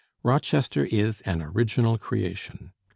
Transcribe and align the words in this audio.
Rochester 0.23 0.83
is 0.85 1.21
an 1.27 1.43
original 1.43 1.99
creation. 1.99 2.71